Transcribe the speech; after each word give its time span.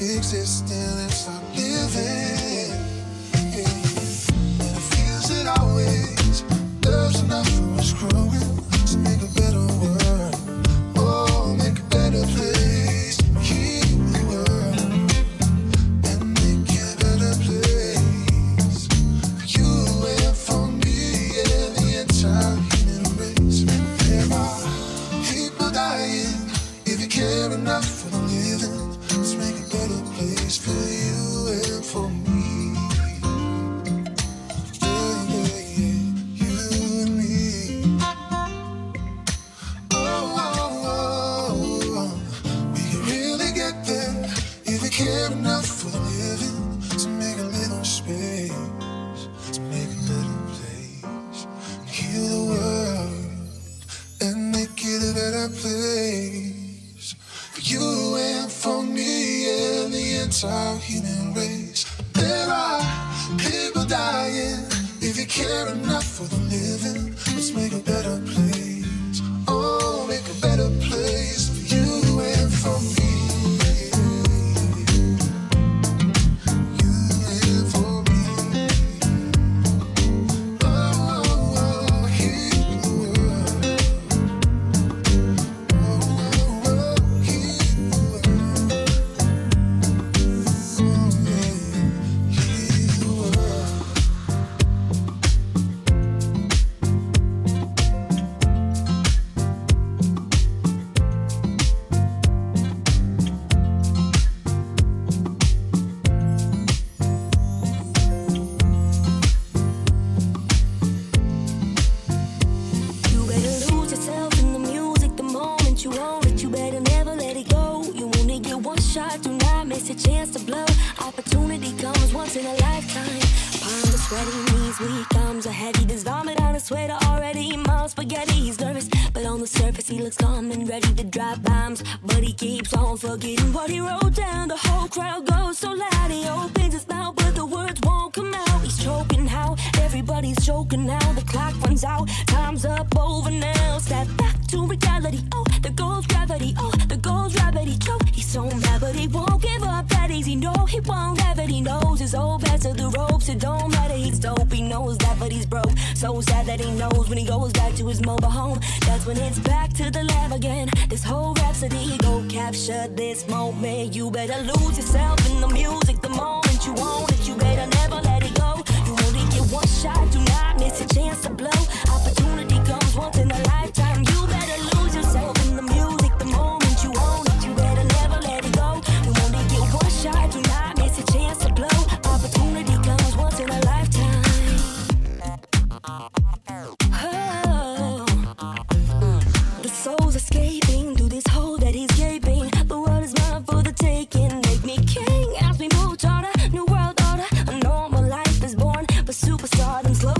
existing 0.00 0.76
and 0.76 1.12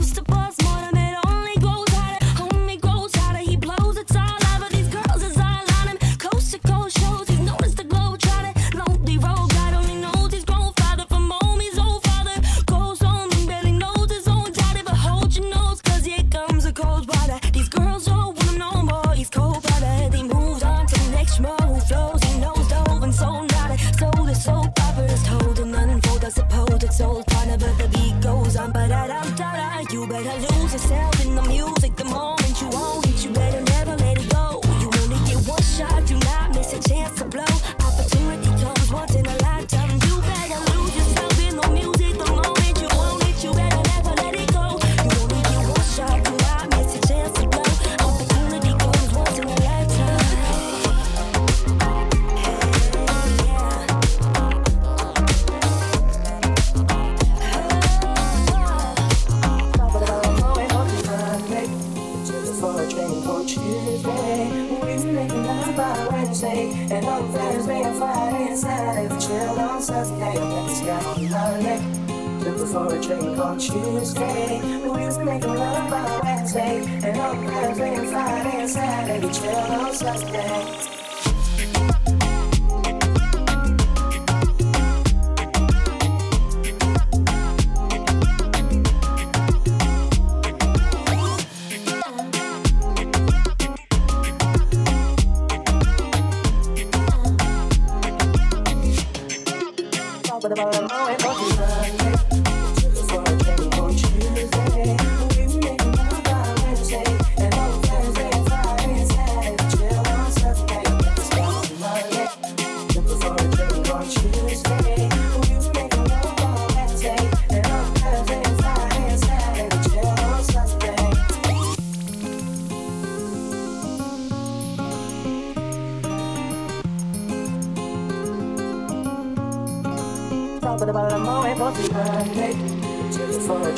close 0.00 0.12
to 0.12 0.29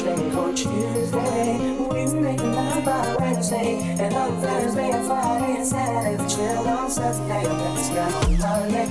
Monday 0.04 0.36
on 0.36 0.54
Tuesday. 0.54 1.76
We 1.78 2.20
make 2.20 2.42
love 2.42 2.84
by 2.84 3.16
Wednesday, 3.20 3.96
and 4.00 4.14
on 4.14 4.40
Thursday 4.40 4.90
and 4.90 5.06
Friday 5.06 5.56
and 5.58 5.66
Saturday 5.66 6.22
we 6.22 6.28
chill 6.28 6.68
on 6.68 6.90
Sunday. 6.90 7.46
Let's 7.46 7.88
go 7.90 8.30
Monday. 8.38 8.88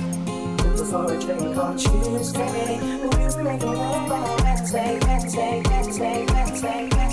For 0.90 1.12
a 1.12 1.18
drink 1.18 1.56
on 1.56 1.76
Tuesday, 1.76 2.80
we 2.82 3.42
make 3.42 3.62
love 3.62 4.12
on 4.12 4.44
Wednesday, 4.44 4.98
Wednesday, 5.06 5.62
Wednesday, 5.66 6.26
Wednesday, 6.26 6.88
Wednesday. 6.92 7.11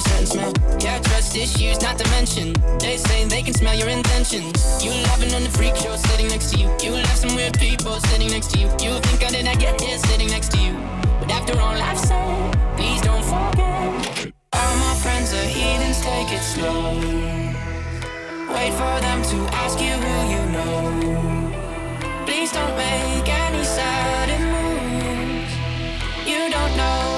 resentment. 0.00 0.58
Yeah, 0.82 0.98
trust 1.00 1.36
issues, 1.36 1.80
not 1.82 1.98
to 1.98 2.08
mention. 2.10 2.54
They 2.78 2.96
say 2.96 3.24
they 3.24 3.42
can 3.42 3.54
smell 3.54 3.74
your 3.74 3.88
intentions. 3.88 4.82
You 4.84 4.92
laughing 5.08 5.32
on 5.34 5.42
the 5.42 5.50
freak 5.50 5.76
show 5.76 5.94
sitting 5.96 6.28
next 6.28 6.50
to 6.52 6.58
you. 6.58 6.68
You 6.82 6.92
left 6.92 7.18
some 7.18 7.34
weird 7.36 7.58
people 7.58 7.94
sitting 8.08 8.30
next 8.30 8.50
to 8.52 8.58
you. 8.58 8.66
You 8.84 8.92
think 9.04 9.22
I 9.24 9.30
did 9.30 9.44
not 9.44 9.58
get 9.58 9.80
here 9.80 9.98
sitting 9.98 10.28
next 10.28 10.52
to 10.52 10.58
you. 10.58 10.72
But 11.20 11.30
after 11.30 11.58
all 11.60 11.76
I've 11.88 11.98
said, 11.98 12.56
please 12.76 13.00
don't 13.02 13.24
forget. 13.24 14.32
All 14.52 14.74
my 14.86 14.94
friends 15.02 15.32
are 15.34 15.50
heathens, 15.56 16.00
take 16.00 16.30
it 16.32 16.42
slow. 16.42 16.96
Wait 18.54 18.72
for 18.80 18.96
them 19.06 19.20
to 19.32 19.38
ask 19.62 19.78
you 19.80 19.94
who 20.04 20.14
you 20.34 20.42
know. 20.54 20.74
Please 22.26 22.52
don't 22.52 22.76
make 22.76 23.28
any 23.28 23.64
sudden 23.64 24.42
moves. 24.54 25.52
You 26.26 26.50
don't 26.50 26.76
know. 26.76 27.09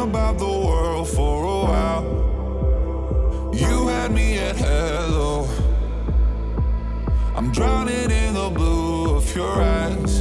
about 0.00 0.38
the 0.38 0.44
world 0.44 1.08
for 1.08 1.44
a 1.44 1.62
while. 1.68 2.04
You 3.52 3.88
had 3.88 4.10
me 4.12 4.38
at 4.38 4.56
hello. 4.56 5.46
I'm 7.36 7.52
drowning 7.52 8.10
in 8.10 8.34
the 8.34 8.50
blue 8.50 9.16
of 9.16 9.36
your 9.36 9.60
eyes. 9.62 10.19